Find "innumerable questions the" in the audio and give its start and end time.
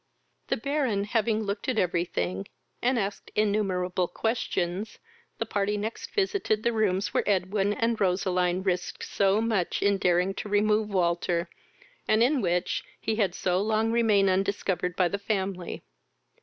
3.35-5.45